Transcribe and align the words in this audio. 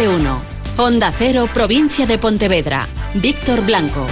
de 0.00 0.06
1. 0.06 0.42
Onda 0.76 1.12
Cero, 1.16 1.48
provincia 1.52 2.06
de 2.06 2.18
Pontevedra. 2.18 2.86
Víctor 3.14 3.66
Blanco. 3.66 4.06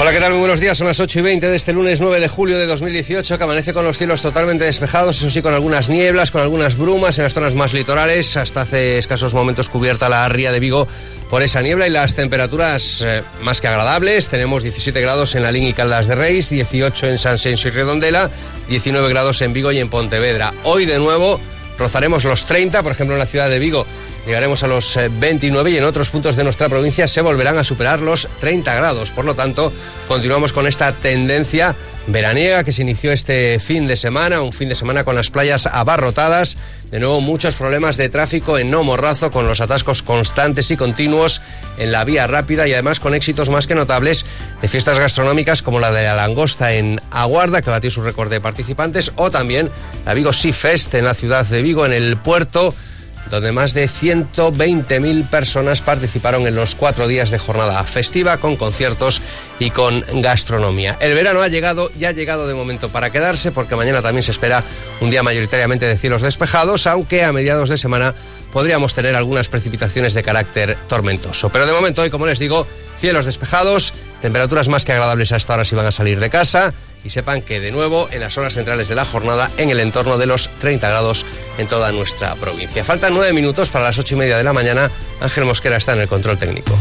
Hola, 0.00 0.12
¿qué 0.12 0.18
tal? 0.18 0.30
Muy 0.32 0.40
buenos 0.40 0.60
días. 0.60 0.78
Son 0.78 0.86
las 0.86 0.98
8 0.98 1.18
y 1.18 1.22
20 1.22 1.46
de 1.46 1.56
este 1.56 1.74
lunes 1.74 2.00
9 2.00 2.20
de 2.20 2.28
julio 2.28 2.56
de 2.56 2.66
2018, 2.66 3.36
que 3.36 3.44
amanece 3.44 3.74
con 3.74 3.84
los 3.84 3.98
cielos 3.98 4.22
totalmente 4.22 4.64
despejados, 4.64 5.18
eso 5.18 5.28
sí, 5.28 5.42
con 5.42 5.52
algunas 5.52 5.90
nieblas, 5.90 6.30
con 6.30 6.40
algunas 6.40 6.78
brumas 6.78 7.18
en 7.18 7.24
las 7.24 7.34
zonas 7.34 7.54
más 7.54 7.74
litorales. 7.74 8.38
Hasta 8.38 8.62
hace 8.62 8.96
escasos 8.96 9.34
momentos 9.34 9.68
cubierta 9.68 10.08
la 10.08 10.26
ría 10.30 10.52
de 10.52 10.60
Vigo 10.60 10.88
por 11.28 11.42
esa 11.42 11.60
niebla 11.60 11.86
y 11.86 11.90
las 11.90 12.14
temperaturas 12.14 13.02
eh, 13.04 13.22
más 13.42 13.60
que 13.60 13.68
agradables. 13.68 14.28
Tenemos 14.28 14.62
17 14.62 14.98
grados 15.02 15.34
en 15.34 15.42
la 15.42 15.52
Línea 15.52 15.68
y 15.68 15.74
Caldas 15.74 16.06
de 16.06 16.14
Reis, 16.14 16.48
18 16.48 17.08
en 17.08 17.18
San 17.18 17.38
Senso 17.38 17.68
y 17.68 17.72
Redondela, 17.72 18.30
19 18.70 19.06
grados 19.10 19.42
en 19.42 19.52
Vigo 19.52 19.70
y 19.70 19.80
en 19.80 19.90
Pontevedra. 19.90 20.54
Hoy 20.64 20.86
de 20.86 20.98
nuevo 20.98 21.38
rozaremos 21.78 22.24
los 22.24 22.44
30, 22.44 22.82
por 22.82 22.92
ejemplo 22.92 23.14
en 23.14 23.20
la 23.20 23.26
ciudad 23.26 23.48
de 23.48 23.58
Vigo 23.58 23.86
llegaremos 24.28 24.62
a 24.62 24.66
los 24.66 24.98
29 25.20 25.70
eh, 25.70 25.72
y 25.72 25.76
en 25.78 25.84
otros 25.84 26.10
puntos 26.10 26.36
de 26.36 26.44
nuestra 26.44 26.68
provincia 26.68 27.08
se 27.08 27.22
volverán 27.22 27.56
a 27.56 27.64
superar 27.64 28.00
los 28.00 28.28
30 28.40 28.74
grados. 28.74 29.10
Por 29.10 29.24
lo 29.24 29.34
tanto, 29.34 29.72
continuamos 30.06 30.52
con 30.52 30.66
esta 30.66 30.92
tendencia 30.92 31.74
veraniega 32.08 32.62
que 32.62 32.74
se 32.74 32.82
inició 32.82 33.12
este 33.12 33.58
fin 33.58 33.86
de 33.86 33.96
semana, 33.96 34.42
un 34.42 34.52
fin 34.52 34.68
de 34.68 34.74
semana 34.74 35.04
con 35.04 35.14
las 35.14 35.30
playas 35.30 35.66
abarrotadas, 35.66 36.58
de 36.90 37.00
nuevo 37.00 37.20
muchos 37.22 37.56
problemas 37.56 37.96
de 37.96 38.10
tráfico 38.10 38.58
en 38.58 38.70
No 38.70 38.84
Morrazo 38.84 39.30
con 39.30 39.46
los 39.46 39.60
atascos 39.62 40.02
constantes 40.02 40.70
y 40.70 40.76
continuos 40.76 41.40
en 41.78 41.92
la 41.92 42.04
vía 42.04 42.26
rápida 42.26 42.68
y 42.68 42.72
además 42.74 43.00
con 43.00 43.14
éxitos 43.14 43.48
más 43.48 43.66
que 43.66 43.74
notables 43.74 44.24
de 44.60 44.68
fiestas 44.68 44.98
gastronómicas 44.98 45.62
como 45.62 45.80
la 45.80 45.92
de 45.92 46.04
la 46.04 46.14
langosta 46.14 46.72
en 46.74 47.00
Aguarda 47.10 47.62
que 47.62 47.70
batió 47.70 47.90
su 47.90 48.02
récord 48.02 48.30
de 48.30 48.40
participantes 48.40 49.12
o 49.16 49.30
también 49.30 49.70
la 50.04 50.14
Vigo 50.14 50.32
Sea 50.32 50.52
Fest 50.52 50.94
en 50.94 51.04
la 51.04 51.14
ciudad 51.14 51.46
de 51.46 51.62
Vigo 51.62 51.86
en 51.86 51.92
el 51.92 52.16
puerto 52.16 52.74
donde 53.30 53.52
más 53.52 53.74
de 53.74 53.88
120.000 53.88 55.28
personas 55.28 55.80
participaron 55.80 56.46
en 56.46 56.54
los 56.54 56.74
cuatro 56.74 57.06
días 57.06 57.30
de 57.30 57.38
jornada 57.38 57.82
festiva 57.84 58.38
con 58.38 58.56
conciertos 58.56 59.20
y 59.58 59.70
con 59.70 60.04
gastronomía. 60.22 60.96
El 61.00 61.14
verano 61.14 61.42
ha 61.42 61.48
llegado 61.48 61.90
y 61.98 62.04
ha 62.04 62.12
llegado 62.12 62.48
de 62.48 62.54
momento 62.54 62.88
para 62.88 63.10
quedarse 63.10 63.52
porque 63.52 63.76
mañana 63.76 64.02
también 64.02 64.22
se 64.22 64.30
espera 64.30 64.64
un 65.00 65.10
día 65.10 65.22
mayoritariamente 65.22 65.86
de 65.86 65.98
cielos 65.98 66.22
despejados, 66.22 66.86
aunque 66.86 67.22
a 67.24 67.32
mediados 67.32 67.68
de 67.68 67.76
semana 67.76 68.14
podríamos 68.52 68.94
tener 68.94 69.14
algunas 69.14 69.48
precipitaciones 69.48 70.14
de 70.14 70.22
carácter 70.22 70.76
tormentoso. 70.88 71.50
Pero 71.50 71.66
de 71.66 71.72
momento 71.72 72.02
hoy, 72.02 72.10
como 72.10 72.26
les 72.26 72.38
digo, 72.38 72.66
cielos 72.98 73.26
despejados, 73.26 73.92
temperaturas 74.20 74.68
más 74.68 74.84
que 74.84 74.92
agradables 74.92 75.32
a 75.32 75.36
esta 75.36 75.54
hora 75.54 75.64
si 75.64 75.74
van 75.74 75.86
a 75.86 75.92
salir 75.92 76.20
de 76.20 76.30
casa 76.30 76.72
y 77.04 77.10
sepan 77.10 77.42
que 77.42 77.60
de 77.60 77.70
nuevo 77.70 78.08
en 78.10 78.20
las 78.20 78.36
horas 78.38 78.54
centrales 78.54 78.88
de 78.88 78.94
la 78.94 79.04
jornada 79.04 79.50
en 79.56 79.70
el 79.70 79.80
entorno 79.80 80.18
de 80.18 80.26
los 80.26 80.50
30 80.58 80.88
grados 80.88 81.24
en 81.58 81.68
toda 81.68 81.92
nuestra 81.92 82.34
provincia. 82.36 82.84
Faltan 82.84 83.14
nueve 83.14 83.32
minutos 83.32 83.70
para 83.70 83.84
las 83.86 83.98
ocho 83.98 84.14
y 84.14 84.18
media 84.18 84.36
de 84.36 84.44
la 84.44 84.52
mañana. 84.52 84.90
Ángel 85.20 85.44
Mosquera 85.44 85.76
está 85.76 85.92
en 85.94 86.00
el 86.00 86.08
control 86.08 86.38
técnico. 86.38 86.78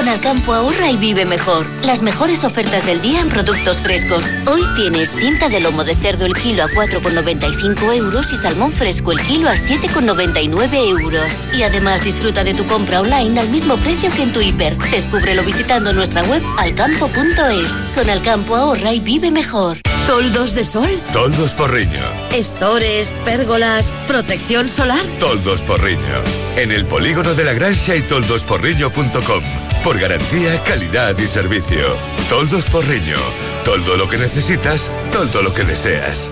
Con 0.00 0.08
Alcampo 0.08 0.54
ahorra 0.54 0.90
y 0.90 0.96
vive 0.96 1.26
mejor. 1.26 1.66
Las 1.84 2.00
mejores 2.00 2.42
ofertas 2.42 2.86
del 2.86 3.02
día 3.02 3.20
en 3.20 3.28
productos 3.28 3.82
frescos. 3.82 4.24
Hoy 4.46 4.62
tienes 4.74 5.10
cinta 5.10 5.50
de 5.50 5.60
lomo 5.60 5.84
de 5.84 5.94
cerdo 5.94 6.24
el 6.24 6.32
kilo 6.32 6.62
a 6.62 6.68
4,95 6.68 7.94
euros 7.94 8.32
y 8.32 8.36
salmón 8.36 8.72
fresco 8.72 9.12
el 9.12 9.20
kilo 9.20 9.50
a 9.50 9.56
7,99 9.56 10.88
euros. 10.88 11.38
Y 11.52 11.64
además 11.64 12.02
disfruta 12.02 12.44
de 12.44 12.54
tu 12.54 12.64
compra 12.64 13.02
online 13.02 13.38
al 13.40 13.50
mismo 13.50 13.76
precio 13.76 14.10
que 14.12 14.22
en 14.22 14.32
tu 14.32 14.40
hiper. 14.40 14.78
Descúbrelo 14.90 15.44
visitando 15.44 15.92
nuestra 15.92 16.22
web 16.22 16.42
alcampo.es. 16.56 17.72
Con 17.94 18.08
Alcampo 18.08 18.56
ahorra 18.56 18.94
y 18.94 19.00
vive 19.00 19.30
mejor. 19.30 19.76
¿Toldos 20.06 20.54
de 20.54 20.64
sol? 20.64 20.88
Toldos 21.12 21.52
Porriño. 21.52 22.06
Estores, 22.32 23.14
pérgolas, 23.26 23.92
protección 24.08 24.70
solar. 24.70 25.04
Toldos 25.18 25.60
Porriño. 25.60 26.24
En 26.56 26.72
el 26.72 26.86
polígono 26.86 27.34
de 27.34 27.44
la 27.44 27.52
Grancia 27.52 27.96
y 27.96 28.00
toldosporriño.com. 28.00 29.69
Por 29.84 29.98
garantía, 29.98 30.62
calidad 30.62 31.16
y 31.18 31.26
servicio. 31.26 31.96
Toldos 32.28 32.66
Porriño. 32.66 33.16
Todo 33.64 33.96
lo 33.96 34.06
que 34.08 34.18
necesitas, 34.18 34.90
todo 35.10 35.42
lo 35.42 35.54
que 35.54 35.64
deseas. 35.64 36.30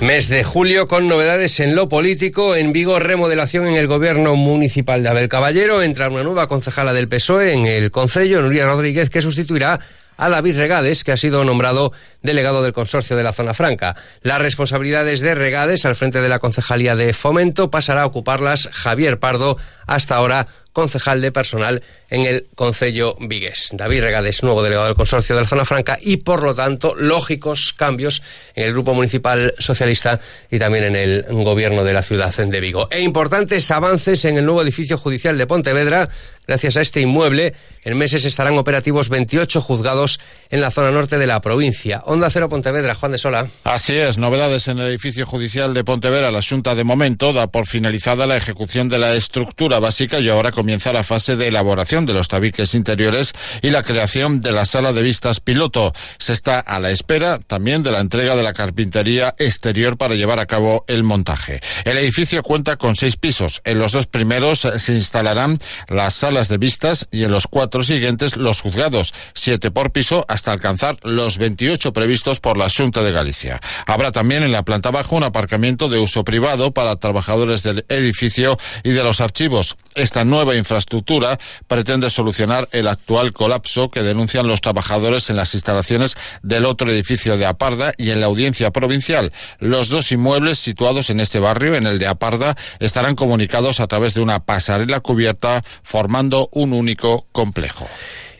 Mes 0.00 0.28
de 0.28 0.42
julio 0.42 0.88
con 0.88 1.06
novedades 1.06 1.60
en 1.60 1.76
lo 1.76 1.88
político. 1.88 2.56
En 2.56 2.72
Vigo, 2.72 2.98
remodelación 2.98 3.68
en 3.68 3.74
el 3.74 3.86
gobierno 3.86 4.34
municipal 4.34 5.04
de 5.04 5.08
Abel 5.08 5.28
Caballero. 5.28 5.82
Entra 5.82 6.08
una 6.08 6.24
nueva 6.24 6.48
concejala 6.48 6.92
del 6.92 7.08
PSOE 7.08 7.52
en 7.52 7.66
el 7.66 7.92
Concello, 7.92 8.42
Nuria 8.42 8.66
Rodríguez, 8.66 9.08
que 9.08 9.22
sustituirá 9.22 9.78
a 10.16 10.28
David 10.28 10.58
Regades, 10.58 11.04
que 11.04 11.12
ha 11.12 11.16
sido 11.16 11.44
nombrado 11.44 11.92
delegado 12.22 12.62
del 12.62 12.72
consorcio 12.72 13.16
de 13.16 13.22
la 13.22 13.32
Zona 13.32 13.54
Franca. 13.54 13.94
Las 14.22 14.42
responsabilidades 14.42 15.20
de 15.20 15.36
Regades 15.36 15.86
al 15.86 15.94
frente 15.94 16.20
de 16.20 16.28
la 16.28 16.40
Concejalía 16.40 16.96
de 16.96 17.12
Fomento 17.12 17.70
pasará 17.70 18.02
a 18.02 18.06
ocuparlas 18.06 18.68
Javier 18.72 19.20
Pardo, 19.20 19.58
hasta 19.86 20.16
ahora 20.16 20.48
concejal 20.78 21.20
de 21.20 21.32
personal 21.32 21.82
en 22.10 22.22
el 22.22 22.46
Concello 22.54 23.16
Vigues. 23.20 23.70
David 23.72 24.02
Regades, 24.02 24.42
nuevo 24.42 24.62
delegado 24.62 24.86
del 24.86 24.96
consorcio 24.96 25.34
de 25.34 25.42
la 25.42 25.48
Zona 25.48 25.64
Franca 25.64 25.98
y, 26.00 26.18
por 26.18 26.42
lo 26.42 26.54
tanto, 26.54 26.94
lógicos 26.96 27.72
cambios 27.72 28.22
en 28.54 28.64
el 28.64 28.72
Grupo 28.72 28.94
Municipal 28.94 29.54
Socialista 29.58 30.20
y 30.50 30.58
también 30.58 30.84
en 30.84 30.96
el 30.96 31.24
gobierno 31.30 31.84
de 31.84 31.92
la 31.92 32.02
ciudad 32.02 32.34
de 32.34 32.60
Vigo. 32.60 32.88
E 32.90 33.00
importantes 33.00 33.70
avances 33.70 34.24
en 34.24 34.38
el 34.38 34.44
nuevo 34.44 34.62
edificio 34.62 34.98
judicial 34.98 35.36
de 35.36 35.46
Pontevedra. 35.46 36.08
Gracias 36.46 36.78
a 36.78 36.80
este 36.80 37.02
inmueble, 37.02 37.52
en 37.84 37.98
meses 37.98 38.24
estarán 38.24 38.56
operativos 38.56 39.10
28 39.10 39.60
juzgados 39.60 40.18
en 40.48 40.62
la 40.62 40.70
zona 40.70 40.90
norte 40.90 41.18
de 41.18 41.26
la 41.26 41.42
provincia. 41.42 42.02
Onda 42.06 42.30
Cero 42.30 42.48
Pontevedra, 42.48 42.94
Juan 42.94 43.12
de 43.12 43.18
Sola. 43.18 43.50
Así 43.64 43.94
es, 43.98 44.16
novedades 44.16 44.66
en 44.68 44.78
el 44.78 44.86
edificio 44.86 45.26
judicial 45.26 45.74
de 45.74 45.84
Pontevedra. 45.84 46.30
La 46.30 46.40
Junta 46.40 46.74
de 46.74 46.84
momento 46.84 47.34
da 47.34 47.48
por 47.48 47.66
finalizada 47.66 48.26
la 48.26 48.38
ejecución 48.38 48.88
de 48.88 48.98
la 48.98 49.14
estructura 49.14 49.78
básica 49.78 50.20
y 50.20 50.30
ahora 50.30 50.50
comienza 50.50 50.90
la 50.94 51.04
fase 51.04 51.36
de 51.36 51.48
elaboración 51.48 51.97
de 52.06 52.14
los 52.14 52.28
tabiques 52.28 52.74
interiores 52.74 53.32
y 53.62 53.70
la 53.70 53.82
creación 53.82 54.40
de 54.40 54.52
la 54.52 54.66
sala 54.66 54.92
de 54.92 55.02
vistas 55.02 55.40
piloto. 55.40 55.92
Se 56.18 56.32
está 56.32 56.60
a 56.60 56.78
la 56.80 56.90
espera 56.90 57.38
también 57.38 57.82
de 57.82 57.92
la 57.92 58.00
entrega 58.00 58.36
de 58.36 58.42
la 58.42 58.52
carpintería 58.52 59.34
exterior 59.38 59.96
para 59.96 60.14
llevar 60.14 60.38
a 60.38 60.46
cabo 60.46 60.84
el 60.88 61.02
montaje. 61.02 61.60
El 61.84 61.96
edificio 61.98 62.42
cuenta 62.42 62.76
con 62.76 62.96
seis 62.96 63.16
pisos. 63.16 63.60
En 63.64 63.78
los 63.78 63.92
dos 63.92 64.06
primeros 64.06 64.60
se 64.76 64.94
instalarán 64.94 65.58
las 65.88 66.14
salas 66.14 66.48
de 66.48 66.58
vistas 66.58 67.06
y 67.10 67.24
en 67.24 67.30
los 67.30 67.46
cuatro 67.46 67.82
siguientes 67.82 68.36
los 68.36 68.60
juzgados, 68.60 69.14
siete 69.34 69.70
por 69.70 69.92
piso 69.92 70.24
hasta 70.28 70.52
alcanzar 70.52 70.96
los 71.02 71.38
28 71.38 71.92
previstos 71.92 72.40
por 72.40 72.56
la 72.56 72.68
Junta 72.68 73.02
de 73.02 73.12
Galicia. 73.12 73.60
Habrá 73.86 74.12
también 74.12 74.42
en 74.42 74.52
la 74.52 74.62
planta 74.62 74.90
baja 74.90 75.16
un 75.16 75.24
aparcamiento 75.24 75.88
de 75.88 75.98
uso 75.98 76.24
privado 76.24 76.72
para 76.72 76.96
trabajadores 76.96 77.62
del 77.62 77.84
edificio 77.88 78.58
y 78.84 78.90
de 78.90 79.02
los 79.02 79.20
archivos. 79.20 79.76
Esta 79.98 80.24
nueva 80.24 80.54
infraestructura 80.54 81.40
pretende 81.66 82.08
solucionar 82.08 82.68
el 82.70 82.86
actual 82.86 83.32
colapso 83.32 83.90
que 83.90 84.04
denuncian 84.04 84.46
los 84.46 84.60
trabajadores 84.60 85.28
en 85.28 85.34
las 85.34 85.54
instalaciones 85.54 86.16
del 86.44 86.66
otro 86.66 86.88
edificio 86.88 87.36
de 87.36 87.46
Aparda 87.46 87.92
y 87.96 88.10
en 88.10 88.20
la 88.20 88.26
audiencia 88.26 88.70
provincial. 88.70 89.32
Los 89.58 89.88
dos 89.88 90.12
inmuebles 90.12 90.60
situados 90.60 91.10
en 91.10 91.18
este 91.18 91.40
barrio, 91.40 91.74
en 91.74 91.88
el 91.88 91.98
de 91.98 92.06
Aparda, 92.06 92.56
estarán 92.78 93.16
comunicados 93.16 93.80
a 93.80 93.88
través 93.88 94.14
de 94.14 94.20
una 94.20 94.38
pasarela 94.38 95.00
cubierta 95.00 95.64
formando 95.82 96.48
un 96.52 96.74
único 96.74 97.26
complejo. 97.32 97.88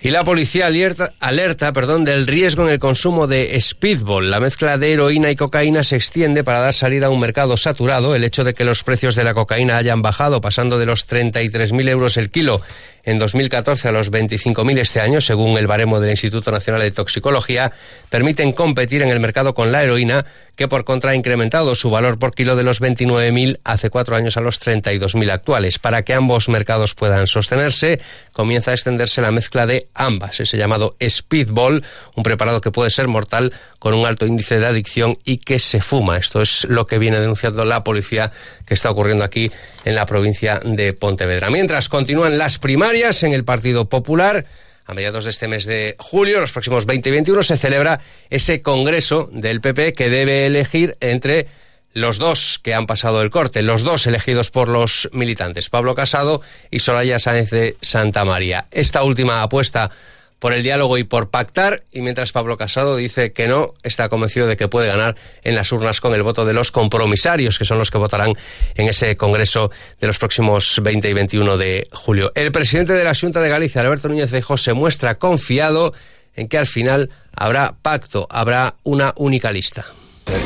Y 0.01 0.11
la 0.11 0.23
policía 0.23 0.67
alerta, 0.67 1.13
alerta 1.19 1.73
perdón, 1.73 2.05
del 2.05 2.29
riesgo 2.29 2.63
en 2.63 2.71
el 2.71 2.79
consumo 2.79 3.27
de 3.27 3.61
speedball. 3.61 4.31
La 4.31 4.39
mezcla 4.39 4.79
de 4.79 4.93
heroína 4.93 5.31
y 5.31 5.37
cocaína 5.37 5.83
se 5.83 5.97
extiende 5.97 6.45
para 6.45 6.61
dar 6.61 6.73
salida 6.73 7.07
a 7.07 7.11
un 7.11 7.19
mercado 7.19 7.57
saturado. 7.57 8.15
El 8.15 8.23
hecho 8.23 8.45
de 8.45 8.55
que 8.55 8.65
los 8.65 8.85
precios 8.85 9.17
de 9.17 9.25
la 9.25 9.35
cocaína 9.35 9.77
hayan 9.77 10.01
bajado, 10.01 10.41
pasando 10.41 10.79
de 10.79 10.87
los 10.87 11.09
33.000 11.09 11.89
euros 11.89 12.17
el 12.17 12.31
kilo 12.31 12.61
en 13.05 13.19
2014 13.19 13.89
a 13.89 13.93
los 13.93 14.11
25.000 14.11 14.79
este 14.79 15.01
año, 15.01 15.21
según 15.21 15.57
el 15.57 15.67
baremo 15.67 16.01
del 16.01 16.11
Instituto 16.11 16.51
Nacional 16.51 16.83
de 16.83 16.91
Toxicología, 16.91 17.73
permiten 18.11 18.53
competir 18.53 19.03
en 19.03 19.09
el 19.09 19.21
mercado 19.21 19.55
con 19.55 19.73
la 19.73 19.83
heroína, 19.83 20.27
que 20.57 20.69
por 20.69 20.85
contra 20.85 21.13
ha 21.13 21.15
incrementado 21.15 21.75
su 21.75 21.91
valor 21.91 22.19
por 22.19 22.35
kilo 22.35 22.57
de 22.57 22.65
los 22.65 22.81
29.000 22.81 23.61
hace 23.65 23.91
cuatro 23.91 24.17
años 24.17 24.37
a 24.37 24.41
los 24.41 24.61
32.000 24.61 25.31
actuales. 25.31 25.79
Para 25.79 26.03
que 26.03 26.15
ambos 26.15 26.49
mercados 26.49 26.95
puedan 26.95 27.29
sostenerse, 27.29 28.01
comienza 28.33 28.73
a 28.73 28.75
extenderse 28.75 29.23
la 29.23 29.31
mezcla 29.31 29.67
de 29.67 29.89
ambas, 29.95 30.41
ese 30.41 30.59
llamado 30.59 30.97
speedball, 31.01 31.85
un 32.17 32.23
preparado 32.25 32.61
que 32.61 32.73
puede 32.73 32.91
ser 32.91 33.09
mortal 33.09 33.53
con 33.79 33.95
un 33.95 34.07
alto 34.07 34.27
índice 34.27 34.59
de 34.59 34.67
adicción 34.67 35.17
y 35.25 35.39
que 35.39 35.61
se 35.61 35.81
fuma. 35.81 36.17
Esto 36.17 36.43
es 36.43 36.65
lo 36.65 36.87
que 36.87 36.99
viene 36.99 37.21
denunciando 37.21 37.65
la 37.65 37.85
policía 37.85 38.33
que 38.67 38.75
está 38.75 38.91
ocurriendo 38.91 39.25
aquí 39.25 39.53
en 39.85 39.95
la 39.95 40.07
provincia 40.07 40.61
de 40.65 40.93
Pontevedra. 40.93 41.51
Mientras 41.51 41.89
continúan 41.89 42.37
las 42.37 42.59
primarias 42.59 42.88
en 42.91 43.35
el 43.35 43.45
Partido 43.45 43.91
Popular, 43.91 44.47
a 44.87 44.95
mediados 44.95 45.25
de 45.25 45.31
este 45.31 45.47
mes 45.47 45.67
de 45.67 45.95
julio, 45.99 46.41
los 46.41 46.53
próximos 46.53 46.87
20 46.87 47.11
y 47.11 47.13
21, 47.13 47.43
se 47.43 47.59
celebra 47.59 48.01
ese 48.31 48.63
congreso 48.63 49.29
del 49.31 49.61
PP 49.61 49.93
que 49.93 50.09
debe 50.09 50.47
elegir 50.47 50.97
entre 51.01 51.49
los 51.93 52.17
dos 52.17 52.59
que 52.63 52.73
han 52.73 52.87
pasado 52.87 53.21
el 53.21 53.29
corte, 53.29 53.61
los 53.61 53.83
dos 53.83 54.07
elegidos 54.07 54.51
por 54.51 54.71
los 54.71 55.11
militantes, 55.13 55.69
Pablo 55.69 55.95
Casado 55.95 56.41
y 56.71 56.79
Soraya 56.79 57.19
Sáenz 57.19 57.51
de 57.51 57.77
Santa 57.83 58.25
María. 58.25 58.69
Esta 58.71 59.03
última 59.03 59.43
apuesta 59.43 59.91
por 60.39 60.53
el 60.53 60.63
diálogo 60.63 60.99
y 60.99 61.05
por 61.05 61.31
pactar, 61.31 61.83
y 61.93 62.01
mientras 62.01 62.33
Pablo 62.33 62.57
Casado 62.57 62.97
dice 62.97 63.33
que 63.33 63.49
no, 63.49 63.75
está 63.83 64.09
convencido 64.09 64.47
de 64.47 64.57
que 64.57 64.69
puede 64.69 64.89
ganar 64.89 65.17
en 65.43 65.55
las 65.55 65.73
urnas 65.73 66.01
con 66.01 66.15
el 66.15 66.23
voto 66.23 66.45
de 66.45 66.53
los 66.53 66.71
compromisarios, 66.71 67.59
que 67.59 67.65
son 67.65 67.79
los 67.79 67.91
que 67.91 67.99
votarán 67.99 68.33
en 68.75 68.89
ese 68.89 69.17
Congreso 69.17 69.71
de 70.01 70.07
los 70.07 70.19
próximos 70.19 70.81
20 70.83 71.09
y 71.09 71.13
21 71.13 71.57
de 71.57 71.89
julio. 71.93 72.33
El 72.35 72.53
presidente 72.53 72.93
de 72.93 73.05
la 73.05 73.15
Junta 73.15 73.41
de 73.41 73.49
Galicia, 73.49 73.81
Alberto 73.81 74.09
Núñez 74.09 74.31
de 74.31 74.43
se 74.57 74.73
muestra 74.73 75.19
confiado 75.19 75.93
en 76.35 76.49
que 76.49 76.59
al 76.59 76.67
final 76.67 77.11
habrá 77.35 77.75
pacto, 77.83 78.27
habrá 78.31 78.75
una 78.85 79.13
única 79.17 79.53
lista. 79.53 79.85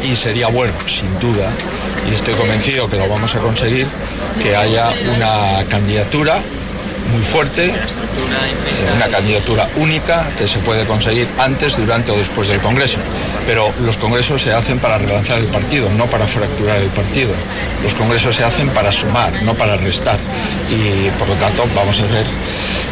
Y 0.05 0.15
sería 0.15 0.49
bueno, 0.49 0.73
sin 0.87 1.19
duda, 1.19 1.51
y 2.09 2.15
estoy 2.15 2.35
convencido 2.35 2.89
que 2.89 2.97
lo 2.97 3.09
vamos 3.09 3.35
a 3.35 3.41
conseguir, 3.41 3.87
que 4.43 4.55
haya 4.55 4.93
una 5.15 5.65
candidatura 5.69 6.43
muy 7.13 7.23
fuerte, 7.23 7.73
una 8.97 9.09
candidatura 9.09 9.69
única 9.77 10.29
que 10.39 10.49
se 10.49 10.59
puede 10.61 10.85
conseguir 10.87 11.29
antes, 11.39 11.77
durante 11.77 12.11
o 12.11 12.17
después 12.17 12.49
del 12.49 12.61
Congreso. 12.61 12.99
Pero 13.47 13.73
los 13.85 13.97
congresos 13.97 14.43
se 14.43 14.53
hacen 14.53 14.79
para 14.79 14.99
relanzar 14.99 15.39
el 15.39 15.47
partido, 15.47 15.89
no 15.91 16.07
para 16.07 16.27
fracturar 16.27 16.81
el 16.81 16.89
partido. 16.91 17.33
Los 17.83 17.95
congresos 17.95 18.37
se 18.37 18.45
hacen 18.45 18.69
para 18.71 18.91
sumar, 18.91 19.33
no 19.43 19.55
para 19.55 19.77
restar. 19.77 20.19
Y 20.71 21.11
por 21.19 21.29
lo 21.29 21.35
tanto 21.35 21.65
vamos 21.75 22.01
a 22.01 22.07
ver, 22.07 22.27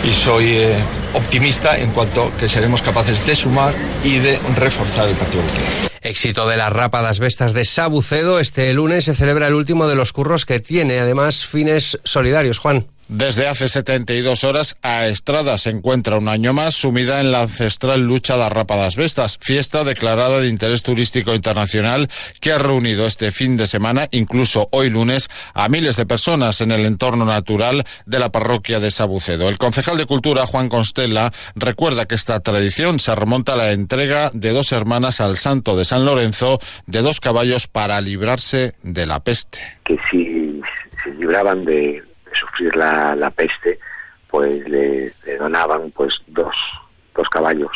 y 0.04 0.12
soy 0.12 0.56
eh, 0.56 0.74
optimista 1.14 1.78
en 1.78 1.90
cuanto 1.92 2.30
que 2.38 2.48
seremos 2.48 2.82
capaces 2.82 3.24
de 3.26 3.34
sumar 3.34 3.74
y 4.04 4.18
de 4.18 4.38
reforzar 4.56 5.08
el 5.08 5.16
Partido 5.16 5.42
Popular. 5.42 5.90
Éxito 6.02 6.48
de 6.48 6.56
las 6.56 6.72
rápadas 6.72 7.18
bestas 7.18 7.52
de 7.52 7.64
Sabucedo. 7.66 8.40
Este 8.40 8.72
lunes 8.72 9.04
se 9.04 9.14
celebra 9.14 9.48
el 9.48 9.54
último 9.54 9.86
de 9.86 9.96
los 9.96 10.12
curros 10.12 10.46
que 10.46 10.58
tiene 10.58 10.98
además 10.98 11.46
fines 11.46 11.98
solidarios. 12.04 12.58
Juan. 12.58 12.86
Desde 13.12 13.48
hace 13.48 13.68
72 13.68 14.44
horas, 14.44 14.76
a 14.82 15.08
Estrada 15.08 15.58
se 15.58 15.70
encuentra 15.70 16.16
un 16.16 16.28
año 16.28 16.52
más 16.52 16.76
sumida 16.76 17.20
en 17.20 17.32
la 17.32 17.42
ancestral 17.42 18.02
lucha 18.02 18.36
de 18.36 18.48
rápadas 18.48 18.94
bestas, 18.94 19.36
fiesta 19.40 19.82
declarada 19.82 20.38
de 20.38 20.46
interés 20.46 20.84
turístico 20.84 21.34
internacional 21.34 22.08
que 22.40 22.52
ha 22.52 22.58
reunido 22.58 23.08
este 23.08 23.32
fin 23.32 23.56
de 23.56 23.66
semana, 23.66 24.06
incluso 24.12 24.68
hoy 24.70 24.90
lunes, 24.90 25.28
a 25.54 25.68
miles 25.68 25.96
de 25.96 26.06
personas 26.06 26.60
en 26.60 26.70
el 26.70 26.86
entorno 26.86 27.24
natural 27.24 27.82
de 28.06 28.18
la 28.20 28.30
parroquia 28.30 28.78
de 28.78 28.92
Sabucedo. 28.92 29.48
El 29.48 29.58
concejal 29.58 29.98
de 29.98 30.06
Cultura, 30.06 30.46
Juan 30.46 30.68
Constella, 30.68 31.32
recuerda 31.56 32.06
que 32.06 32.14
esta 32.14 32.38
tradición 32.38 33.00
se 33.00 33.16
remonta 33.16 33.54
a 33.54 33.56
la 33.56 33.72
entrega 33.72 34.30
de 34.32 34.50
dos 34.50 34.70
hermanas 34.70 35.20
al 35.20 35.36
santo 35.36 35.76
de 35.76 35.84
San 35.84 36.04
Lorenzo 36.04 36.60
de 36.86 37.02
dos 37.02 37.18
caballos 37.18 37.66
para 37.66 38.00
librarse 38.00 38.74
de 38.84 39.06
la 39.06 39.18
peste. 39.18 39.58
Que 39.84 39.98
si 40.12 40.60
se 41.02 41.10
libraban 41.14 41.64
de 41.64 42.04
sufrir 42.40 42.74
la, 42.76 43.32
peste, 43.34 43.78
pues 44.28 44.68
le, 44.68 45.12
donaban 45.38 45.90
pues 45.92 46.22
dos, 46.26 46.56
dos 47.14 47.28
caballos 47.28 47.72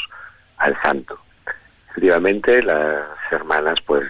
al 0.58 0.80
santo. 0.82 1.18
Efectivamente, 1.90 2.62
las 2.62 3.06
hermanas 3.30 3.80
pues 3.82 4.08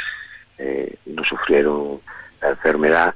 eh, 0.58 0.96
no 1.06 1.24
sufrieron 1.24 2.00
la 2.40 2.50
enfermedad 2.50 3.14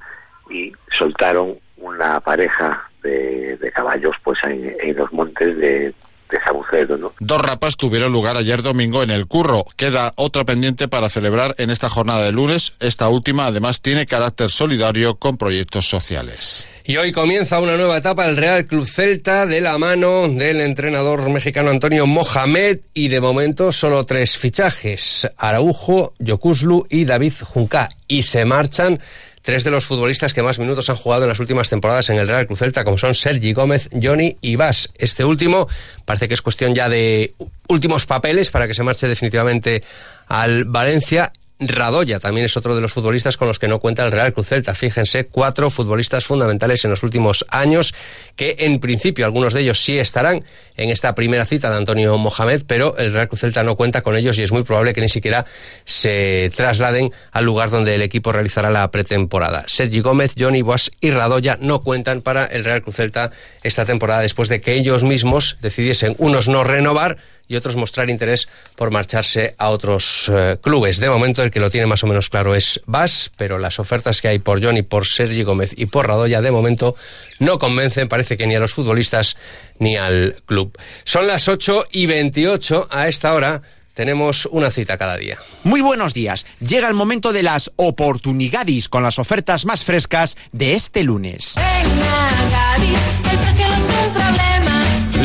y 0.50 0.72
soltaron 0.90 1.58
una 1.76 2.20
pareja 2.20 2.88
de, 3.02 3.72
caballos 3.74 4.16
pues 4.24 4.38
en 4.42 4.96
los 4.96 5.12
montes 5.12 5.56
de, 5.56 5.94
de 6.30 6.40
Sabucedo, 6.40 6.96
¿no? 6.96 7.12
Dos 7.20 7.40
rapas 7.40 7.76
tuvieron 7.76 8.12
lugar 8.12 8.36
ayer 8.36 8.62
domingo 8.62 9.02
en 9.02 9.10
el 9.10 9.26
Curro. 9.26 9.64
Queda 9.76 10.12
otra 10.16 10.44
pendiente 10.44 10.88
para 10.88 11.08
celebrar 11.08 11.54
en 11.58 11.70
esta 11.70 11.88
jornada 11.88 12.24
de 12.24 12.32
lunes. 12.32 12.74
Esta 12.80 13.08
última 13.08 13.46
además 13.46 13.80
tiene 13.82 14.06
carácter 14.06 14.50
solidario 14.50 15.16
con 15.16 15.36
proyectos 15.36 15.88
sociales. 15.88 16.66
Y 16.84 16.96
hoy 16.96 17.12
comienza 17.12 17.60
una 17.60 17.76
nueva 17.76 17.98
etapa 17.98 18.26
el 18.26 18.36
Real 18.36 18.64
Club 18.64 18.86
Celta 18.86 19.44
de 19.44 19.60
la 19.60 19.76
mano 19.76 20.26
del 20.28 20.62
entrenador 20.62 21.28
mexicano 21.28 21.68
Antonio 21.68 22.06
Mohamed 22.06 22.80
y 22.94 23.08
de 23.08 23.20
momento 23.20 23.72
solo 23.72 24.06
tres 24.06 24.38
fichajes, 24.38 25.30
Araujo, 25.36 26.14
Yokuslu 26.18 26.86
y 26.88 27.04
David 27.04 27.34
Junca. 27.42 27.90
Y 28.06 28.22
se 28.22 28.46
marchan 28.46 29.00
tres 29.48 29.64
de 29.64 29.70
los 29.70 29.86
futbolistas 29.86 30.34
que 30.34 30.42
más 30.42 30.58
minutos 30.58 30.90
han 30.90 30.96
jugado 30.96 31.22
en 31.22 31.30
las 31.30 31.40
últimas 31.40 31.70
temporadas 31.70 32.10
en 32.10 32.18
el 32.18 32.28
Real 32.28 32.46
Cruz 32.46 32.58
Celta, 32.58 32.84
como 32.84 32.98
son 32.98 33.14
Sergi 33.14 33.54
Gómez, 33.54 33.88
Johnny 33.98 34.36
y 34.42 34.56
Vas. 34.56 34.90
Este 34.98 35.24
último 35.24 35.66
parece 36.04 36.28
que 36.28 36.34
es 36.34 36.42
cuestión 36.42 36.74
ya 36.74 36.90
de 36.90 37.32
últimos 37.66 38.04
papeles 38.04 38.50
para 38.50 38.68
que 38.68 38.74
se 38.74 38.82
marche 38.82 39.08
definitivamente 39.08 39.82
al 40.26 40.66
Valencia 40.66 41.32
Radoya 41.60 42.20
también 42.20 42.44
es 42.44 42.56
otro 42.56 42.76
de 42.76 42.80
los 42.80 42.92
futbolistas 42.92 43.36
con 43.36 43.48
los 43.48 43.58
que 43.58 43.66
no 43.66 43.80
cuenta 43.80 44.06
el 44.06 44.12
Real 44.12 44.32
Cruz 44.32 44.48
Celta. 44.48 44.74
Fíjense, 44.76 45.26
cuatro 45.26 45.70
futbolistas 45.70 46.24
fundamentales 46.24 46.84
en 46.84 46.90
los 46.92 47.02
últimos 47.02 47.44
años 47.48 47.94
que 48.36 48.56
en 48.60 48.78
principio 48.78 49.26
algunos 49.26 49.54
de 49.54 49.62
ellos 49.62 49.82
sí 49.82 49.98
estarán 49.98 50.44
en 50.76 50.90
esta 50.90 51.16
primera 51.16 51.44
cita 51.46 51.68
de 51.70 51.76
Antonio 51.76 52.16
Mohamed, 52.16 52.62
pero 52.66 52.96
el 52.96 53.12
Real 53.12 53.28
Cruz 53.28 53.40
Celta 53.40 53.64
no 53.64 53.74
cuenta 53.74 54.02
con 54.02 54.14
ellos 54.14 54.38
y 54.38 54.42
es 54.42 54.52
muy 54.52 54.62
probable 54.62 54.94
que 54.94 55.00
ni 55.00 55.08
siquiera 55.08 55.46
se 55.84 56.52
trasladen 56.54 57.10
al 57.32 57.44
lugar 57.44 57.70
donde 57.70 57.96
el 57.96 58.02
equipo 58.02 58.30
realizará 58.30 58.70
la 58.70 58.88
pretemporada. 58.92 59.64
Sergi 59.66 60.00
Gómez, 60.00 60.34
Johnny 60.38 60.62
Boas 60.62 60.92
y 61.00 61.10
Radoya 61.10 61.58
no 61.60 61.80
cuentan 61.80 62.22
para 62.22 62.46
el 62.46 62.64
Real 62.64 62.82
Cruz 62.82 62.96
Celta 62.96 63.32
esta 63.64 63.84
temporada 63.84 64.20
después 64.20 64.48
de 64.48 64.60
que 64.60 64.74
ellos 64.74 65.02
mismos 65.02 65.56
decidiesen 65.60 66.14
unos 66.18 66.46
no 66.46 66.62
renovar 66.62 67.16
y 67.48 67.56
otros 67.56 67.76
mostrar 67.76 68.10
interés 68.10 68.46
por 68.76 68.90
marcharse 68.90 69.54
a 69.58 69.70
otros 69.70 70.30
eh, 70.32 70.58
clubes. 70.60 70.98
De 71.00 71.08
momento 71.08 71.42
el 71.48 71.52
que 71.52 71.60
lo 71.60 71.70
tiene 71.70 71.86
más 71.86 72.04
o 72.04 72.06
menos 72.06 72.28
claro 72.28 72.54
es 72.54 72.80
Bas, 72.86 73.30
pero 73.36 73.58
las 73.58 73.78
ofertas 73.78 74.20
que 74.20 74.28
hay 74.28 74.38
por 74.38 74.62
Johnny, 74.62 74.82
por 74.82 75.06
Sergi 75.06 75.42
Gómez 75.42 75.72
y 75.76 75.86
por 75.86 76.06
Radoya 76.06 76.40
de 76.42 76.50
momento 76.50 76.94
no 77.38 77.58
convencen, 77.58 78.08
parece 78.08 78.36
que 78.36 78.46
ni 78.46 78.54
a 78.54 78.60
los 78.60 78.74
futbolistas 78.74 79.36
ni 79.78 79.96
al 79.96 80.36
club. 80.46 80.76
Son 81.04 81.26
las 81.26 81.48
8 81.48 81.86
y 81.92 82.06
28 82.06 82.88
a 82.90 83.08
esta 83.08 83.32
hora. 83.32 83.62
Tenemos 83.94 84.46
una 84.46 84.70
cita 84.70 84.96
cada 84.96 85.16
día. 85.16 85.38
Muy 85.64 85.80
buenos 85.80 86.14
días. 86.14 86.46
Llega 86.60 86.86
el 86.86 86.94
momento 86.94 87.32
de 87.32 87.42
las 87.42 87.72
oportunidades 87.76 88.88
con 88.88 89.02
las 89.02 89.18
ofertas 89.18 89.64
más 89.64 89.84
frescas 89.84 90.36
de 90.52 90.74
este 90.74 91.02
lunes. 91.02 91.54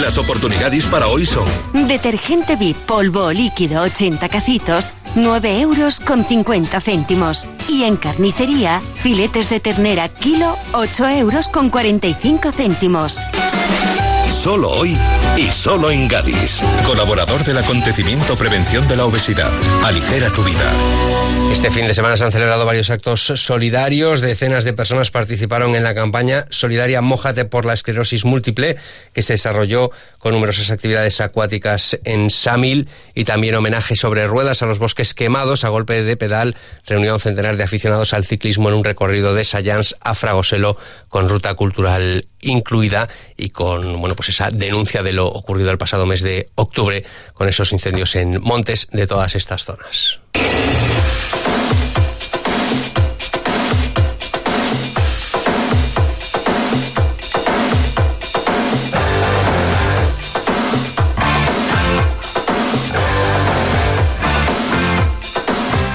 Las 0.04 0.18
oportunidades 0.18 0.86
para 0.88 1.08
hoy 1.08 1.26
son... 1.26 1.46
Detergente 1.88 2.58
VIP 2.58 2.76
polvo 2.76 3.32
líquido 3.32 3.84
80 3.84 4.28
cacitos, 4.28 4.94
9 5.16 5.62
euros 5.62 6.02
con 6.02 6.26
50 6.26 6.82
céntimos. 6.82 7.48
Y 7.70 7.84
en 7.84 7.96
carnicería, 7.96 8.82
filetes 8.96 9.50
de 9.50 9.62
ternera 9.62 10.10
kilo, 10.10 10.58
8 10.74 11.08
euros 11.08 11.48
con 11.48 11.70
45 11.70 12.52
céntimos. 12.52 13.22
Solo 14.44 14.72
hoy 14.72 14.98
y 15.38 15.50
solo 15.52 15.90
en 15.90 16.10
Gadis. 16.10 16.62
Colaborador 16.86 17.46
del 17.46 17.60
acontecimiento 17.60 18.36
Prevención 18.36 18.86
de 18.90 18.98
la 18.98 19.06
Obesidad. 19.06 19.50
Aligera 19.86 20.30
tu 20.32 20.44
vida. 20.44 20.70
Este 21.54 21.72
fin 21.72 21.88
de 21.88 21.94
semana 21.94 22.18
se 22.18 22.26
han 22.26 22.34
celebrado 22.34 22.66
varios 22.66 22.90
actos 22.90 23.22
solidarios. 23.24 24.20
Decenas 24.20 24.66
de 24.66 24.74
personas 24.74 25.12
participaron 25.12 25.78
en 25.78 25.84
la 25.84 25.96
campaña 25.96 26.44
solidaria 26.50 27.00
Mójate 27.00 27.46
por 27.46 27.64
la 27.64 27.74
esclerosis 27.74 28.26
múltiple, 28.26 28.76
que 29.14 29.22
se 29.22 29.34
desarrolló 29.34 29.92
con 30.20 30.34
numerosas 30.34 30.72
actividades 30.72 31.22
acuáticas 31.22 31.98
en 32.04 32.30
Samil 32.30 32.90
y 33.16 33.24
también 33.24 33.56
homenaje 33.56 33.96
sobre 33.96 34.28
ruedas 34.28 34.62
a 34.62 34.66
los 34.66 34.78
bosques 34.78 35.14
quemados 35.14 35.64
a 35.64 35.70
golpe 35.70 36.04
de 36.04 36.18
pedal. 36.18 36.58
Reunió 36.86 37.14
un 37.14 37.22
centenar 37.22 37.56
de 37.56 37.64
aficionados 37.64 38.14
al 38.14 38.26
ciclismo 38.26 38.68
en 38.68 38.76
un 38.76 38.84
recorrido 38.84 39.34
de 39.36 39.46
Sayans 39.46 39.96
a 40.02 40.16
Fragoselo 40.16 40.76
con 41.08 41.30
ruta 41.30 41.54
cultural 41.54 42.26
incluida 42.44 43.10
y 43.38 43.50
con 43.50 44.00
bueno 44.00 44.16
pues 44.16 44.30
esa 44.30 44.50
denuncia 44.50 45.04
de 45.04 45.14
lo 45.14 45.28
ocurrido 45.28 45.72
el 45.72 45.78
pasado 45.78 46.06
mes 46.06 46.22
de 46.22 46.50
octubre 46.56 47.04
con 47.34 47.50
esos 47.50 47.72
incendios 47.74 48.16
en 48.16 48.42
montes 48.42 48.88
de 48.92 49.08
todas 49.08 49.36
estas 49.36 49.66
zonas. 49.66 50.20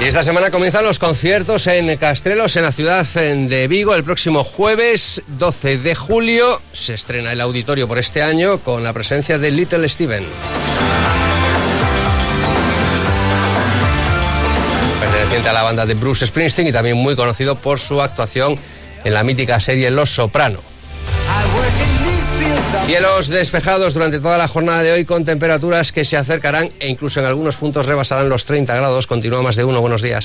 Y 0.01 0.05
esta 0.05 0.23
semana 0.23 0.53
comienzan 0.53 0.85
los 0.85 1.01
conciertos 1.01 1.67
en 1.67 1.97
Castrelos, 1.97 2.55
en 2.55 2.63
la 2.63 2.71
ciudad 2.71 3.05
de 3.05 3.67
Vigo. 3.67 3.97
El 3.97 4.05
próximo 4.05 4.45
jueves 4.45 5.23
12 5.27 5.79
de 5.79 5.97
julio 5.97 6.63
se 6.73 6.95
estrena 6.95 7.33
el 7.33 7.41
auditorio 7.41 7.89
por 7.89 7.99
este 7.99 8.23
año 8.23 8.59
con 8.59 8.85
la 8.85 8.93
presencia 8.93 9.39
de 9.39 9.51
Little 9.51 9.89
Steven. 9.89 10.25
Perteneciente 15.01 15.49
a 15.49 15.53
la 15.53 15.63
banda 15.65 15.85
de 15.85 15.95
Bruce 15.95 16.29
Springsteen 16.29 16.69
y 16.69 16.73
también 16.73 16.97
muy 16.97 17.17
conocido 17.17 17.57
por 17.57 17.81
su 17.81 18.01
actuación 18.01 18.57
en 19.03 19.15
la 19.15 19.25
mítica 19.25 19.59
serie 19.59 19.91
Los 19.91 20.11
Soprano. 20.11 20.68
Cielos 22.89 23.29
despejados 23.29 23.93
durante 23.93 24.19
toda 24.19 24.39
la 24.39 24.49
jornada 24.49 24.83
de 24.83 24.93
hoy 24.93 25.05
con 25.05 25.27
temperaturas 25.27 25.93
que 25.93 26.07
se 26.07 26.17
acercarán 26.17 26.71
e 26.81 26.89
incluso 26.89 27.21
en 27.21 27.27
algunos 27.27 27.59
puntos 27.59 27.85
rebasarán 27.85 28.31
los 28.31 28.47
30 28.47 28.75
grados. 28.75 29.07
Continúa 29.07 29.43
más 29.43 29.57
de 29.57 29.65
uno. 29.65 29.83
Buenos 29.83 30.01
días. 30.01 30.25